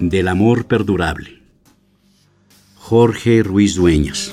Del 0.00 0.28
amor 0.28 0.66
perdurable. 0.66 1.42
Jorge 2.76 3.42
Ruiz 3.42 3.74
Dueñas. 3.74 4.32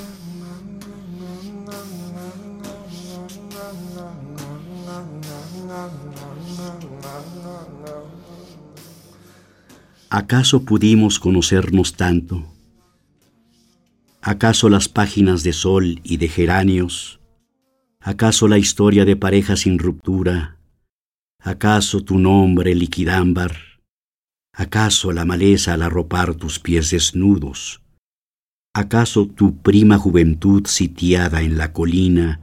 ¿Acaso 10.10 10.64
pudimos 10.64 11.20
conocernos 11.20 11.96
tanto? 11.96 12.46
¿Acaso 14.22 14.70
las 14.70 14.88
páginas 14.88 15.44
de 15.44 15.52
sol 15.52 16.00
y 16.02 16.16
de 16.16 16.30
geranios? 16.30 17.20
¿Acaso 18.00 18.48
la 18.48 18.58
historia 18.58 19.04
de 19.04 19.18
pareja 19.18 19.58
sin 19.58 19.80
ruptura? 19.80 20.60
¿Acaso 21.42 22.06
tu 22.06 22.18
nombre 22.18 22.74
liquidámbar? 22.74 23.67
¿Acaso 24.60 25.12
la 25.12 25.24
maleza 25.24 25.76
al 25.76 25.84
arropar 25.84 26.34
tus 26.34 26.58
pies 26.58 26.90
desnudos? 26.90 27.84
¿Acaso 28.74 29.28
tu 29.28 29.62
prima 29.62 30.00
juventud 30.00 30.66
sitiada 30.66 31.44
en 31.44 31.60
la 31.60 31.74
colina? 31.74 32.42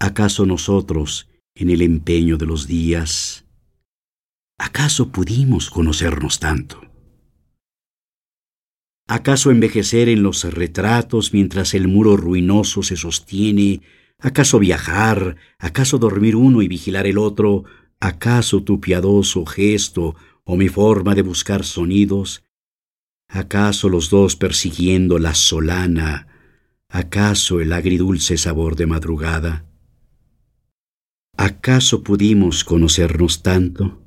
¿Acaso 0.00 0.44
nosotros 0.44 1.28
en 1.54 1.70
el 1.70 1.82
empeño 1.82 2.36
de 2.36 2.46
los 2.46 2.66
días? 2.66 3.46
¿Acaso 4.58 5.12
pudimos 5.12 5.70
conocernos 5.70 6.40
tanto? 6.40 6.80
¿Acaso 9.06 9.52
envejecer 9.52 10.08
en 10.08 10.24
los 10.24 10.42
retratos 10.42 11.32
mientras 11.32 11.74
el 11.74 11.86
muro 11.86 12.16
ruinoso 12.16 12.82
se 12.82 12.96
sostiene? 12.96 13.82
¿Acaso 14.18 14.58
viajar? 14.58 15.36
¿Acaso 15.60 15.98
dormir 15.98 16.34
uno 16.34 16.60
y 16.60 16.66
vigilar 16.66 17.06
el 17.06 17.18
otro? 17.18 17.62
¿Acaso 18.00 18.64
tu 18.64 18.80
piadoso 18.80 19.46
gesto 19.46 20.16
o 20.44 20.56
mi 20.56 20.68
forma 20.68 21.14
de 21.14 21.22
buscar 21.22 21.64
sonidos? 21.64 22.44
¿Acaso 23.28 23.88
los 23.88 24.10
dos 24.10 24.36
persiguiendo 24.36 25.18
la 25.18 25.34
solana? 25.34 26.28
¿Acaso 26.88 27.60
el 27.60 27.72
agridulce 27.72 28.36
sabor 28.36 28.76
de 28.76 28.86
madrugada? 28.86 29.66
¿Acaso 31.36 32.02
pudimos 32.02 32.62
conocernos 32.62 33.42
tanto? 33.42 34.02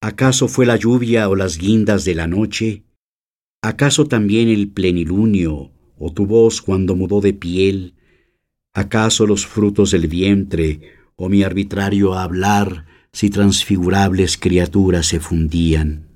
¿Acaso 0.00 0.46
fue 0.46 0.66
la 0.66 0.76
lluvia 0.76 1.28
o 1.28 1.34
las 1.34 1.58
guindas 1.58 2.04
de 2.04 2.14
la 2.14 2.28
noche? 2.28 2.84
¿Acaso 3.62 4.06
también 4.06 4.48
el 4.48 4.70
plenilunio 4.70 5.72
o 5.96 6.12
tu 6.12 6.26
voz 6.26 6.62
cuando 6.62 6.94
mudó 6.94 7.20
de 7.20 7.32
piel? 7.32 7.96
¿Acaso 8.72 9.26
los 9.26 9.46
frutos 9.46 9.90
del 9.90 10.06
vientre 10.06 10.80
o 11.16 11.28
mi 11.28 11.42
arbitrario 11.42 12.14
hablar 12.14 12.86
si 13.18 13.30
transfigurables 13.30 14.38
criaturas 14.38 15.08
se 15.08 15.18
fundían? 15.18 16.06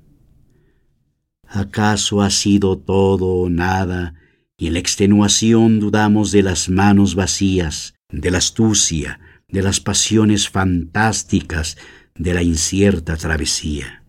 ¿Acaso 1.45 2.21
ha 2.21 2.29
sido 2.29 2.77
todo 2.77 3.25
o 3.25 3.49
nada 3.49 4.15
y 4.57 4.67
en 4.67 4.73
la 4.73 4.79
extenuación 4.79 5.81
dudamos 5.81 6.31
de 6.31 6.43
las 6.43 6.69
manos 6.69 7.15
vacías, 7.15 7.95
de 8.07 8.31
la 8.31 8.37
astucia, 8.37 9.19
de 9.49 9.61
las 9.61 9.81
pasiones 9.81 10.47
fantásticas, 10.47 11.77
de 12.15 12.33
la 12.35 12.41
incierta 12.41 13.17
travesía? 13.17 14.05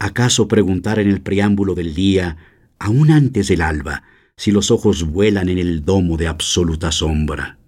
¿Acaso 0.00 0.48
preguntar 0.48 0.98
en 0.98 1.08
el 1.08 1.22
preámbulo 1.22 1.76
del 1.76 1.94
día, 1.94 2.36
aún 2.80 3.12
antes 3.12 3.46
del 3.46 3.62
alba, 3.62 4.02
si 4.36 4.50
los 4.50 4.72
ojos 4.72 5.04
vuelan 5.04 5.48
en 5.48 5.58
el 5.58 5.84
domo 5.84 6.16
de 6.16 6.26
absoluta 6.26 6.90
sombra? 6.90 7.60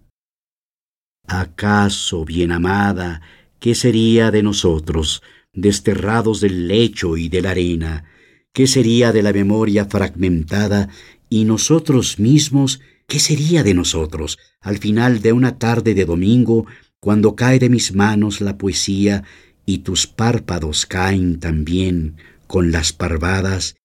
¿Acaso, 1.29 2.25
bien 2.25 2.51
amada, 2.51 3.23
qué 3.61 3.75
sería 3.75 4.31
de 4.31 4.43
nosotros, 4.43 5.23
desterrados 5.53 6.41
del 6.41 6.67
lecho 6.67 7.17
y 7.17 7.29
de 7.29 7.43
la 7.43 7.53
arena? 7.53 8.05
¿Qué 8.53 8.67
sería 8.67 9.13
de 9.13 9.23
la 9.23 9.33
memoria 9.33 9.85
fragmentada 9.85 10.89
y 11.29 11.45
nosotros 11.45 12.19
mismos? 12.19 12.81
¿Qué 13.07 13.21
sería 13.21 13.63
de 13.63 13.75
nosotros 13.75 14.39
al 14.61 14.79
final 14.79 15.21
de 15.21 15.33
una 15.33 15.59
tarde 15.59 15.95
de 15.95 16.05
domingo 16.05 16.67
cuando 16.99 17.37
cae 17.37 17.59
de 17.59 17.69
mis 17.69 17.95
manos 17.95 18.41
la 18.41 18.59
poesía 18.59 19.25
y 19.67 19.79
tus 19.79 20.07
párpados 20.07 20.87
caen 20.87 21.39
también 21.39 22.17
con 22.47 22.73
las 22.73 22.93
parvadas 22.93 23.77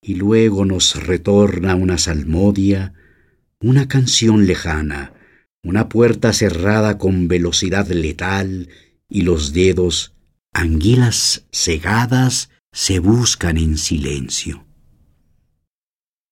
y 0.00 0.14
luego 0.14 0.64
nos 0.64 1.02
retorna 1.06 1.74
una 1.74 1.98
salmodia, 1.98 2.92
una 3.60 3.88
canción 3.88 4.46
lejana, 4.46 5.12
una 5.62 5.88
puerta 5.88 6.32
cerrada 6.32 6.98
con 6.98 7.28
velocidad 7.28 7.88
letal 7.88 8.68
y 9.08 9.22
los 9.22 9.52
dedos, 9.52 10.14
anguilas 10.52 11.46
cegadas, 11.52 12.50
se 12.72 12.98
buscan 12.98 13.56
en 13.56 13.78
silencio. 13.78 14.64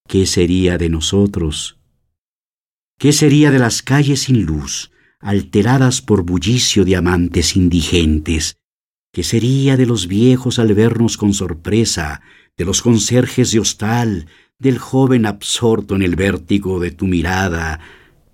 ¿Qué 0.09 0.27
sería 0.27 0.78
de 0.78 0.88
nosotros? 0.88 1.78
¿Qué 2.99 3.12
sería 3.12 3.50
de 3.50 3.59
las 3.59 3.83
calles 3.83 4.22
sin 4.22 4.44
luz, 4.44 4.91
alteradas 5.21 6.03
por 6.03 6.22
bullicio 6.22 6.84
de 6.84 6.97
amantes 6.97 7.56
indigentes? 7.56 8.56
¿Qué 9.12 9.22
sería 9.22 9.77
de 9.77 9.87
los 9.87 10.06
viejos 10.06 10.59
al 10.59 10.75
vernos 10.75 11.16
con 11.16 11.34
sorpresa, 11.34 12.22
de 12.56 12.65
los 12.65 12.83
conserjes 12.83 13.53
de 13.53 13.60
hostal, 13.60 14.27
del 14.59 14.78
joven 14.78 15.27
absorto 15.27 15.97
en 15.97 16.03
el 16.03 16.16
vértigo 16.16 16.81
de 16.81 16.91
tu 16.91 17.06
mirada, 17.06 17.81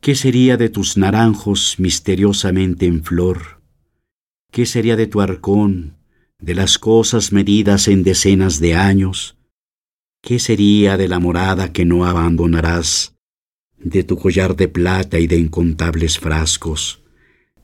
¿Qué 0.01 0.15
sería 0.15 0.57
de 0.57 0.69
tus 0.69 0.97
naranjos 0.97 1.75
misteriosamente 1.79 2.87
en 2.87 3.03
flor? 3.03 3.58
¿Qué 4.51 4.65
sería 4.65 4.97
de 4.97 5.07
tu 5.07 5.21
arcón, 5.21 5.99
de 6.41 6.55
las 6.55 6.79
cosas 6.79 7.33
medidas 7.33 7.87
en 7.87 8.03
decenas 8.03 8.61
de 8.61 8.75
años? 8.75 9.37
¿Qué 10.23 10.39
sería 10.39 10.97
de 10.97 11.07
la 11.07 11.19
morada 11.19 11.73
que 11.73 11.85
no 11.85 12.07
abandonarás, 12.07 13.15
de 13.77 14.05
tu 14.05 14.17
collar 14.17 14.57
de 14.57 14.69
plata 14.69 15.19
y 15.19 15.27
de 15.27 15.37
incontables 15.37 16.19
frascos, 16.19 17.03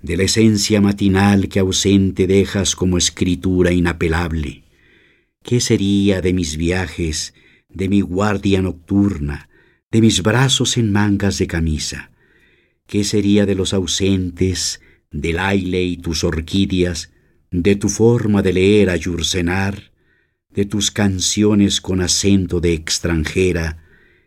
de 0.03 0.19
la 0.19 0.25
esencia 0.25 0.83
matinal 0.83 1.49
que 1.49 1.59
ausente 1.59 2.27
dejas 2.27 2.77
como 2.77 2.99
escritura 2.99 3.73
inapelable? 3.73 4.65
¿Qué 5.43 5.61
sería 5.61 6.21
de 6.21 6.34
mis 6.34 6.59
viajes, 6.59 7.34
de 7.71 7.89
mi 7.89 8.03
guardia 8.03 8.61
nocturna, 8.61 9.49
de 9.91 10.03
mis 10.03 10.23
brazos 10.23 10.77
en 10.77 10.93
mangas 10.93 11.39
de 11.39 11.47
camisa? 11.47 12.11
¿Qué 12.87 13.05
sería 13.05 13.47
de 13.47 13.55
los 13.55 13.73
ausentes, 13.73 14.81
del 15.14 15.38
aile 15.38 15.84
y 15.84 15.97
tus 15.97 16.25
orquídeas, 16.25 17.12
de 17.52 17.76
tu 17.76 17.88
forma 17.88 18.42
de 18.42 18.52
leer 18.52 18.91
a 18.91 18.97
Yurcenar, 18.97 19.92
de 20.50 20.64
tus 20.64 20.91
canciones 20.91 21.80
con 21.80 22.00
acento 22.00 22.60
de 22.60 22.75
extranjera? 22.75 23.78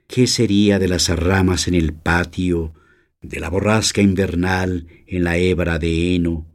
¿Qué 0.08 0.28
sería 0.28 0.80
de 0.80 0.88
las 0.88 1.10
ramas 1.10 1.68
en 1.68 1.76
el 1.76 1.94
patio, 1.94 2.74
de 3.22 3.42
la 3.42 3.50
borrasca 3.50 4.02
invernal 4.02 4.88
en 5.06 5.26
la 5.26 5.38
hebra 5.38 5.78
de 5.78 6.16
heno, 6.16 6.48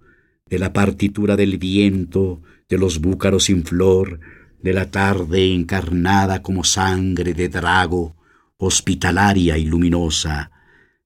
de 0.48 0.58
la 0.58 0.72
partitura 0.72 1.36
del 1.36 1.58
viento, 1.58 2.42
de 2.70 2.78
los 2.78 3.00
búcaros 3.00 3.44
sin 3.44 3.64
flor, 3.64 4.20
de 4.62 4.72
la 4.72 4.90
tarde 4.90 5.52
encarnada 5.52 6.42
como 6.42 6.64
sangre 6.64 7.34
de 7.34 7.50
drago, 7.50 8.16
hospitalaria 8.56 9.58
y 9.58 9.66
luminosa, 9.66 10.50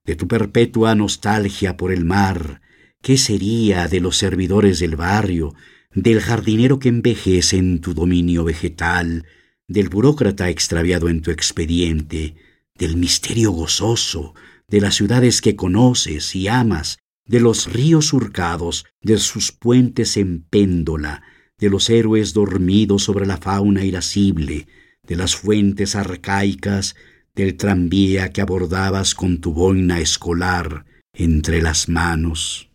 de 0.04 0.14
tu 0.14 0.28
perpetua 0.28 0.94
nostalgia 0.94 1.76
por 1.76 1.90
el 1.90 2.04
mar, 2.04 2.60
¿qué 3.06 3.18
sería 3.18 3.86
de 3.86 4.00
los 4.00 4.16
servidores 4.16 4.80
del 4.80 4.96
barrio, 4.96 5.54
del 5.94 6.20
jardinero 6.20 6.80
que 6.80 6.88
envejece 6.88 7.56
en 7.56 7.80
tu 7.80 7.94
dominio 7.94 8.42
vegetal, 8.42 9.26
del 9.68 9.88
burócrata 9.88 10.50
extraviado 10.50 11.08
en 11.08 11.22
tu 11.22 11.30
expediente, 11.30 12.34
del 12.74 12.96
misterio 12.96 13.52
gozoso, 13.52 14.34
de 14.66 14.80
las 14.80 14.96
ciudades 14.96 15.40
que 15.40 15.54
conoces 15.54 16.34
y 16.34 16.48
amas, 16.48 16.98
de 17.24 17.38
los 17.38 17.72
ríos 17.72 18.06
surcados, 18.06 18.86
de 19.00 19.18
sus 19.18 19.52
puentes 19.52 20.16
en 20.16 20.42
péndola, 20.42 21.22
de 21.58 21.70
los 21.70 21.88
héroes 21.90 22.32
dormidos 22.32 23.04
sobre 23.04 23.24
la 23.24 23.36
fauna 23.36 23.84
irascible, 23.84 24.66
de 25.04 25.14
las 25.14 25.36
fuentes 25.36 25.94
arcaicas, 25.94 26.96
del 27.36 27.56
tranvía 27.56 28.32
que 28.32 28.40
abordabas 28.40 29.14
con 29.14 29.40
tu 29.40 29.52
boina 29.52 30.00
escolar 30.00 30.86
entre 31.12 31.62
las 31.62 31.88
manos. 31.88 32.66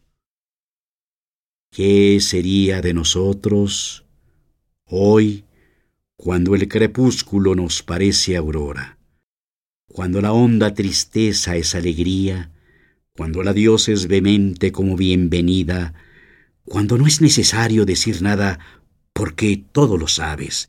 ¿Qué 1.73 2.19
sería 2.19 2.81
de 2.81 2.94
nosotros 2.94 4.03
hoy 4.88 5.45
cuando 6.18 6.53
el 6.53 6.68
crepúsculo 6.68 7.56
nos 7.56 7.81
parece 7.81 8.35
aurora? 8.35 8.97
Cuando 9.88 10.19
la 10.19 10.33
honda 10.33 10.73
tristeza 10.73 11.56
es 11.56 11.73
alegría, 11.73 12.51
cuando 13.15 13.41
la 13.41 13.53
Dios 13.53 13.88
es 13.88 14.07
vehemente 14.07 14.73
como 14.73 14.97
bienvenida, 14.97 15.94
cuando 16.65 16.97
no 16.97 17.07
es 17.07 17.21
necesario 17.21 17.85
decir 17.85 18.21
nada 18.21 18.59
porque 19.13 19.63
todo 19.71 19.95
lo 19.95 20.09
sabes, 20.09 20.68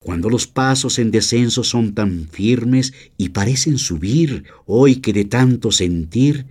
cuando 0.00 0.28
los 0.28 0.48
pasos 0.48 0.98
en 0.98 1.12
descenso 1.12 1.62
son 1.62 1.94
tan 1.94 2.26
firmes 2.28 2.92
y 3.16 3.28
parecen 3.28 3.78
subir, 3.78 4.46
hoy 4.66 4.96
que 4.96 5.12
de 5.12 5.24
tanto 5.24 5.70
sentir 5.70 6.46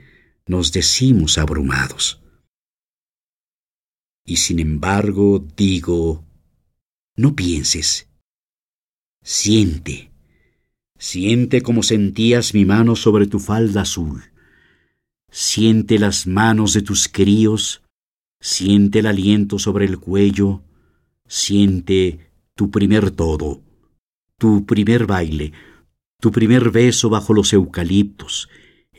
nos 0.47 0.71
decimos 0.71 1.37
abrumados. 1.37 2.20
Y 4.25 4.37
sin 4.37 4.59
embargo 4.59 5.45
digo, 5.55 6.23
No 7.15 7.35
pienses. 7.35 8.07
Siente. 9.23 10.11
Siente 10.97 11.61
como 11.61 11.83
sentías 11.83 12.53
mi 12.53 12.65
mano 12.65 12.95
sobre 12.95 13.27
tu 13.27 13.39
falda 13.39 13.81
azul. 13.81 14.23
Siente 15.29 15.99
las 15.99 16.27
manos 16.27 16.73
de 16.73 16.81
tus 16.81 17.07
críos. 17.07 17.81
Siente 18.39 18.99
el 18.99 19.07
aliento 19.07 19.59
sobre 19.59 19.85
el 19.85 19.99
cuello. 19.99 20.63
Siente 21.27 22.31
tu 22.55 22.69
primer 22.69 23.09
todo, 23.11 23.61
tu 24.37 24.65
primer 24.65 25.05
baile, 25.05 25.53
tu 26.19 26.31
primer 26.31 26.69
beso 26.69 27.09
bajo 27.09 27.33
los 27.33 27.53
eucaliptos, 27.53 28.49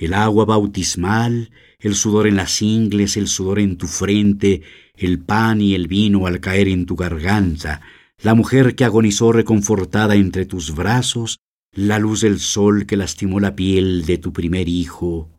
el 0.04 0.14
agua 0.14 0.44
bautismal, 0.44 1.52
el 1.78 1.94
sudor 1.94 2.26
en 2.26 2.34
las 2.34 2.60
ingles, 2.60 3.16
el 3.16 3.28
sudor 3.28 3.60
en 3.60 3.78
tu 3.78 3.86
frente, 3.86 4.62
el 4.96 5.20
pan 5.20 5.60
y 5.60 5.76
el 5.76 5.86
vino 5.86 6.26
al 6.26 6.40
caer 6.40 6.66
en 6.66 6.86
tu 6.86 6.96
garganta, 6.96 7.82
la 8.20 8.34
mujer 8.34 8.74
que 8.74 8.84
agonizó 8.84 9.30
reconfortada 9.30 10.16
entre 10.16 10.44
tus 10.44 10.74
brazos, 10.74 11.38
la 11.72 12.00
luz 12.00 12.22
del 12.22 12.40
sol 12.40 12.84
que 12.84 12.96
lastimó 12.96 13.38
la 13.38 13.54
piel 13.54 14.04
de 14.04 14.18
tu 14.18 14.32
primer 14.32 14.68
hijo. 14.68 15.30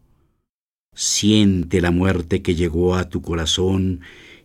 Siente 0.95 1.81
la 1.81 1.91
muerte 1.91 2.41
que 2.41 2.55
llegó 2.55 2.95
a 2.95 3.09
tu 3.09 3.21
corazón 3.21 3.99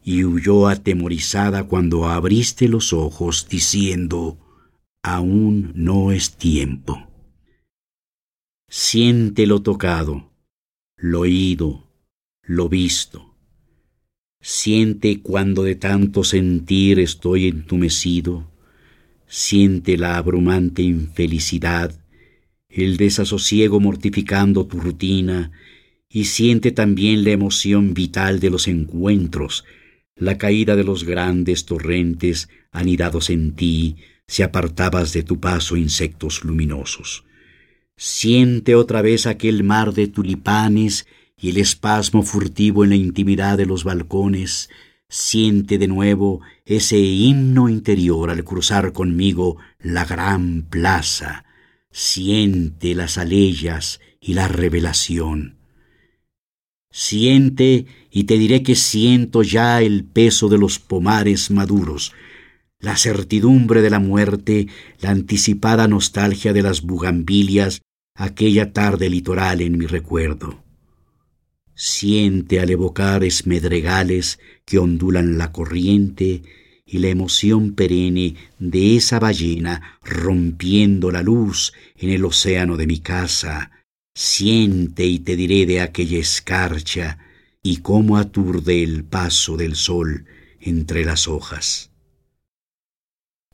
y 0.04 0.24
huyó 0.24 0.66
atemorizada 0.66 1.62
cuando 1.64 2.08
abriste 2.08 2.66
los 2.66 2.92
ojos 2.92 3.46
diciendo, 3.48 4.36
aún 5.04 5.70
no 5.76 6.10
es 6.10 6.36
tiempo. 6.36 7.07
Siente 8.70 9.46
lo 9.46 9.62
tocado, 9.62 10.30
lo 10.98 11.20
oído, 11.20 11.88
lo 12.42 12.68
visto. 12.68 13.34
Siente 14.42 15.22
cuando 15.22 15.62
de 15.62 15.74
tanto 15.74 16.22
sentir 16.22 17.00
estoy 17.00 17.48
entumecido. 17.48 18.52
Siente 19.26 19.96
la 19.96 20.18
abrumante 20.18 20.82
infelicidad, 20.82 21.98
el 22.68 22.98
desasosiego 22.98 23.80
mortificando 23.80 24.66
tu 24.66 24.80
rutina, 24.80 25.50
y 26.06 26.24
siente 26.24 26.70
también 26.70 27.24
la 27.24 27.30
emoción 27.30 27.94
vital 27.94 28.38
de 28.38 28.50
los 28.50 28.68
encuentros, 28.68 29.64
la 30.14 30.36
caída 30.36 30.76
de 30.76 30.84
los 30.84 31.04
grandes 31.04 31.64
torrentes 31.64 32.50
anidados 32.70 33.30
en 33.30 33.52
ti, 33.52 33.96
si 34.26 34.42
apartabas 34.42 35.14
de 35.14 35.22
tu 35.22 35.40
paso 35.40 35.74
insectos 35.78 36.44
luminosos. 36.44 37.24
Siente 38.00 38.76
otra 38.76 39.02
vez 39.02 39.26
aquel 39.26 39.64
mar 39.64 39.92
de 39.92 40.06
tulipanes 40.06 41.08
y 41.36 41.50
el 41.50 41.56
espasmo 41.56 42.22
furtivo 42.22 42.84
en 42.84 42.90
la 42.90 42.96
intimidad 42.96 43.58
de 43.58 43.66
los 43.66 43.82
balcones. 43.82 44.70
Siente 45.08 45.78
de 45.78 45.88
nuevo 45.88 46.40
ese 46.64 46.96
himno 46.96 47.68
interior 47.68 48.30
al 48.30 48.44
cruzar 48.44 48.92
conmigo 48.92 49.56
la 49.80 50.04
gran 50.04 50.62
plaza. 50.62 51.44
Siente 51.90 52.94
las 52.94 53.18
aleyas 53.18 53.98
y 54.20 54.34
la 54.34 54.46
revelación. 54.46 55.56
Siente 56.92 57.86
y 58.12 58.24
te 58.24 58.38
diré 58.38 58.62
que 58.62 58.76
siento 58.76 59.42
ya 59.42 59.82
el 59.82 60.04
peso 60.04 60.48
de 60.48 60.58
los 60.58 60.78
pomares 60.78 61.50
maduros, 61.50 62.12
la 62.78 62.96
certidumbre 62.96 63.82
de 63.82 63.90
la 63.90 63.98
muerte, 63.98 64.68
la 65.00 65.10
anticipada 65.10 65.88
nostalgia 65.88 66.52
de 66.52 66.62
las 66.62 66.82
bugambilias 66.82 67.82
aquella 68.18 68.72
tarde 68.72 69.08
litoral 69.08 69.62
en 69.62 69.78
mi 69.78 69.86
recuerdo. 69.86 70.62
Siente 71.74 72.58
al 72.58 72.68
evocar 72.70 73.22
esmedregales 73.22 74.40
que 74.64 74.78
ondulan 74.78 75.38
la 75.38 75.52
corriente 75.52 76.42
y 76.84 76.98
la 76.98 77.08
emoción 77.08 77.74
perenne 77.74 78.34
de 78.58 78.96
esa 78.96 79.20
ballena 79.20 79.98
rompiendo 80.02 81.12
la 81.12 81.22
luz 81.22 81.72
en 81.96 82.10
el 82.10 82.24
océano 82.24 82.76
de 82.76 82.88
mi 82.88 82.98
casa. 82.98 83.70
Siente 84.14 85.06
y 85.06 85.20
te 85.20 85.36
diré 85.36 85.64
de 85.64 85.80
aquella 85.80 86.18
escarcha 86.18 87.18
y 87.62 87.78
cómo 87.78 88.16
aturde 88.16 88.82
el 88.82 89.04
paso 89.04 89.56
del 89.56 89.76
sol 89.76 90.26
entre 90.60 91.04
las 91.04 91.28
hojas. 91.28 91.92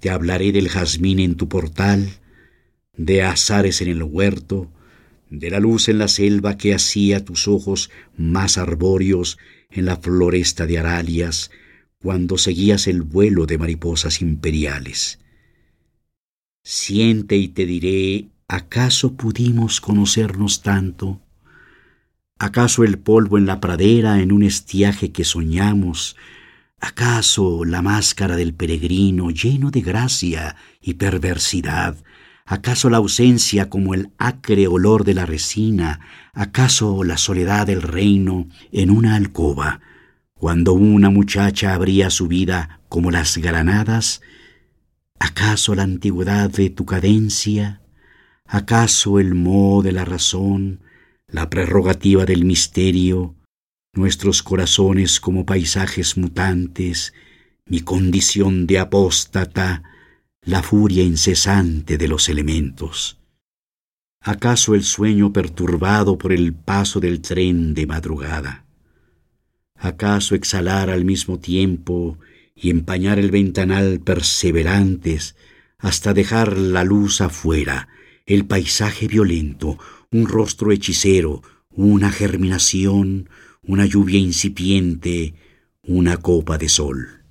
Te 0.01 0.09
hablaré 0.09 0.53
del 0.53 0.71
jazmín 0.71 1.19
en 1.19 1.35
tu 1.35 1.51
portal, 1.51 2.09
de 2.97 3.23
azares 3.23 3.81
en 3.81 3.89
el 3.89 4.03
huerto, 4.03 4.71
de 5.31 5.51
la 5.51 5.61
luz 5.61 5.89
en 5.89 5.99
la 5.99 6.09
selva 6.09 6.57
que 6.57 6.75
hacía 6.75 7.25
tus 7.25 7.49
ojos 7.49 7.91
más 8.17 8.59
arbóreos 8.59 9.39
en 9.71 9.87
la 9.87 9.97
floresta 9.97 10.67
de 10.67 10.79
aralias, 10.79 11.51
cuando 11.99 12.39
seguías 12.39 12.87
el 12.87 13.03
vuelo 13.03 13.47
de 13.47 13.59
mariposas 13.59 14.21
imperiales. 14.21 15.19
Siente 16.63 17.37
y 17.37 17.49
te 17.49 17.67
diré, 17.67 18.29
¿acaso 18.49 19.15
pudimos 19.15 19.81
conocernos 19.81 20.63
tanto? 20.63 21.21
¿Acaso 22.39 22.85
el 22.85 22.99
polvo 22.99 23.39
en 23.39 23.47
la 23.47 23.61
pradera 23.61 24.21
en 24.21 24.33
un 24.33 24.43
estiaje 24.43 25.13
que 25.13 25.25
soñamos? 25.25 26.17
¿Acaso 26.79 27.65
la 27.65 27.81
máscara 27.81 28.37
del 28.37 28.55
peregrino 28.55 29.31
lleno 29.31 29.71
de 29.71 29.81
gracia 29.81 30.57
y 30.83 30.95
perversidad? 30.95 31.97
¿Acaso 32.47 32.91
la 32.91 32.99
ausencia 32.99 33.71
como 33.71 33.95
el 33.95 34.11
acre 34.19 34.67
olor 34.69 35.05
de 35.05 35.15
la 35.15 35.25
resina? 35.25 36.01
¿Acaso 36.35 37.03
la 37.03 37.17
soledad 37.17 37.67
del 37.67 37.81
reino 37.81 38.49
en 38.71 38.91
una 38.91 39.17
alcoba? 39.17 39.81
Cuando 40.35 40.75
una 40.75 41.09
muchacha 41.09 41.73
abría 41.73 42.11
su 42.11 42.29
vida 42.29 42.81
como 42.91 43.11
las 43.11 43.39
granadas, 43.39 44.21
¿acaso 45.19 45.75
la 45.75 45.85
antigüedad 45.85 46.51
de 46.51 46.69
tu 46.69 46.85
cadencia? 46.85 47.81
¿Acaso 48.47 49.19
el 49.19 49.35
moho 49.35 49.83
de 49.83 49.93
la 49.93 50.05
razón, 50.05 50.81
la 51.27 51.49
prerrogativa 51.49 52.27
del 52.27 52.45
misterio, 52.45 53.37
nuestros 53.95 54.43
corazones 54.43 55.19
como 55.19 55.47
paisajes 55.47 56.19
mutantes, 56.19 57.15
mi 57.65 57.81
condición 57.81 58.67
de 58.67 58.81
apóstata, 58.81 59.83
la 60.47 60.63
furia 60.63 61.03
incesante 61.03 61.97
de 61.97 62.07
los 62.07 62.29
elementos. 62.29 63.19
¿Acaso 64.21 64.75
el 64.75 64.85
sueño 64.85 65.33
perturbado 65.33 66.19
por 66.19 66.33
el 66.33 66.53
paso 66.53 67.01
del 67.01 67.23
tren 67.23 67.73
de 67.73 67.87
madrugada? 67.87 68.67
¿Acaso 69.75 70.35
exhalar 70.35 70.91
al 70.91 71.05
mismo 71.07 71.39
tiempo 71.39 72.19
y 72.55 72.69
empañar 72.69 73.19
el 73.19 73.31
ventanal 73.31 74.01
perseverantes 74.01 75.35
hasta 75.79 76.13
dejar 76.13 76.59
la 76.59 76.85
luz 76.85 77.23
afuera, 77.23 77.89
el 78.27 78.45
paisaje 78.45 79.09
violento, 79.09 79.79
un 80.11 80.27
rostro 80.29 80.73
hechicero, 80.73 81.43
una 81.71 82.11
germinación, 82.11 83.31
una 83.63 83.87
lluvia 83.87 84.19
incipiente, 84.19 85.35
una 85.83 86.19
copa 86.19 86.59
de 86.59 86.69
sol? 86.69 87.24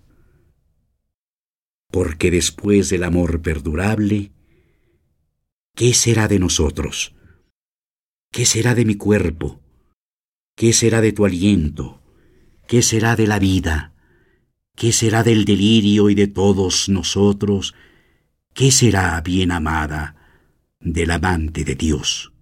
Porque 1.94 2.32
después 2.32 2.90
del 2.90 3.04
amor 3.04 3.44
perdurable, 3.44 4.32
¿qué 5.76 5.94
será 5.94 6.28
de 6.28 6.40
nosotros? 6.40 7.14
¿Qué 8.32 8.48
será 8.48 8.74
de 8.74 8.84
mi 8.84 8.96
cuerpo? 8.96 9.62
¿Qué 10.56 10.74
será 10.74 11.02
de 11.02 11.12
tu 11.12 11.24
aliento? 11.24 12.02
¿Qué 12.68 12.82
será 12.82 13.16
de 13.16 13.28
la 13.28 13.38
vida? 13.38 13.94
¿Qué 14.76 14.92
será 14.92 15.22
del 15.22 15.46
delirio 15.46 16.10
y 16.10 16.16
de 16.16 16.26
todos 16.26 16.90
nosotros? 16.90 17.76
¿Qué 18.56 18.72
será, 18.72 19.22
bien 19.22 19.52
amada, 19.52 20.16
del 20.80 21.12
amante 21.12 21.64
de 21.64 21.76
Dios? 21.76 22.33